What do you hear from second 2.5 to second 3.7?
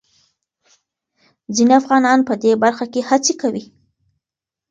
برخه کې هڅې کوي.